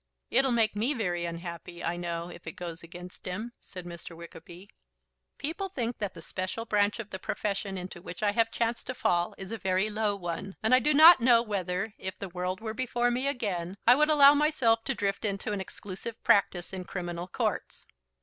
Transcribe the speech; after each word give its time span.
"It'll 0.31 0.51
make 0.51 0.75
me 0.75 0.95
very 0.95 1.25
unhappy, 1.27 1.83
I 1.83 1.95
know, 1.95 2.29
if 2.29 2.47
it 2.47 2.53
goes 2.53 2.81
against 2.81 3.27
him," 3.27 3.51
said 3.61 3.85
Mr. 3.85 4.17
Wickerby. 4.17 4.67
"People 5.37 5.69
think 5.69 5.99
that 5.99 6.15
the 6.15 6.23
special 6.23 6.65
branch 6.65 6.97
of 6.97 7.11
the 7.11 7.19
profession 7.19 7.77
into 7.77 8.01
which 8.01 8.23
I 8.23 8.31
have 8.31 8.49
chanced 8.49 8.87
to 8.87 8.95
fall 8.95 9.35
is 9.37 9.51
a 9.51 9.59
very 9.59 9.91
low 9.91 10.15
one, 10.15 10.55
and 10.63 10.73
I 10.73 10.79
do 10.79 10.95
not 10.95 11.21
know 11.21 11.43
whether, 11.43 11.93
if 11.99 12.17
the 12.17 12.29
world 12.29 12.61
were 12.61 12.73
before 12.73 13.11
me 13.11 13.27
again, 13.27 13.77
I 13.85 13.93
would 13.93 14.09
allow 14.09 14.33
myself 14.33 14.83
to 14.85 14.95
drift 14.95 15.23
into 15.23 15.51
an 15.51 15.61
exclusive 15.61 16.23
practice 16.23 16.73
in 16.73 16.85
criminal 16.85 17.27
courts." 17.27 17.85